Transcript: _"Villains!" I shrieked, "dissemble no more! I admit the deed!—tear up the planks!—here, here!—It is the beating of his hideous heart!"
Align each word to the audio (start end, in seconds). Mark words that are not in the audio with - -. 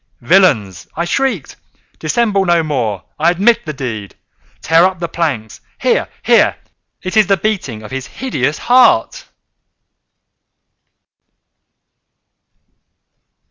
_"Villains!" 0.27 0.87
I 0.97 1.05
shrieked, 1.05 1.57
"dissemble 1.99 2.43
no 2.43 2.63
more! 2.63 3.03
I 3.19 3.29
admit 3.29 3.67
the 3.67 3.73
deed!—tear 3.73 4.83
up 4.83 4.99
the 4.99 5.07
planks!—here, 5.07 6.09
here!—It 6.23 7.15
is 7.15 7.27
the 7.27 7.37
beating 7.37 7.83
of 7.83 7.91
his 7.91 8.07
hideous 8.07 8.57
heart!" 8.57 9.25